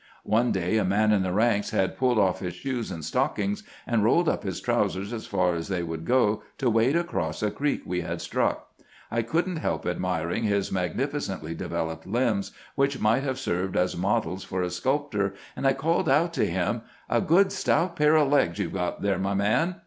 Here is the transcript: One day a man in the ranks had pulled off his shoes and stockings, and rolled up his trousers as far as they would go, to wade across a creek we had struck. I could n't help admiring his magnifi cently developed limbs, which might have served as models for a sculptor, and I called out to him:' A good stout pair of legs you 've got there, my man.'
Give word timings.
One 0.23 0.51
day 0.51 0.77
a 0.77 0.83
man 0.83 1.11
in 1.11 1.21
the 1.21 1.31
ranks 1.31 1.69
had 1.69 1.95
pulled 1.95 2.17
off 2.17 2.39
his 2.39 2.55
shoes 2.55 2.89
and 2.89 3.05
stockings, 3.05 3.61
and 3.85 4.03
rolled 4.03 4.27
up 4.27 4.41
his 4.43 4.59
trousers 4.59 5.13
as 5.13 5.27
far 5.27 5.53
as 5.53 5.67
they 5.67 5.83
would 5.83 6.05
go, 6.05 6.41
to 6.57 6.71
wade 6.71 6.95
across 6.95 7.43
a 7.43 7.51
creek 7.51 7.83
we 7.85 8.01
had 8.01 8.19
struck. 8.19 8.69
I 9.11 9.21
could 9.21 9.47
n't 9.47 9.59
help 9.59 9.85
admiring 9.85 10.45
his 10.45 10.71
magnifi 10.71 11.17
cently 11.21 11.55
developed 11.55 12.07
limbs, 12.07 12.51
which 12.73 12.99
might 12.99 13.21
have 13.21 13.37
served 13.37 13.77
as 13.77 13.95
models 13.95 14.43
for 14.43 14.63
a 14.63 14.71
sculptor, 14.71 15.35
and 15.55 15.67
I 15.67 15.73
called 15.73 16.09
out 16.09 16.33
to 16.33 16.47
him:' 16.47 16.81
A 17.07 17.21
good 17.21 17.51
stout 17.51 17.95
pair 17.95 18.15
of 18.15 18.27
legs 18.29 18.57
you 18.57 18.69
've 18.69 18.73
got 18.73 19.03
there, 19.03 19.19
my 19.19 19.35
man.' 19.35 19.75